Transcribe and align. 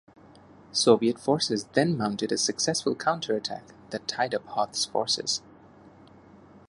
Soviet 0.71 1.19
forces 1.19 1.65
then 1.73 1.95
mounted 1.95 2.31
a 2.31 2.37
successful 2.39 2.95
counterattack 2.95 3.65
that 3.91 4.07
tied 4.07 4.33
up 4.33 4.43
Hoth's 4.47 4.83
forces. 4.83 5.43